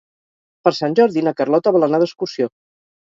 Per 0.67 0.71
Sant 0.77 0.95
Jordi 0.99 1.23
na 1.27 1.33
Carlota 1.41 1.73
vol 1.75 1.85
anar 1.89 1.99
d'excursió. 2.05 2.49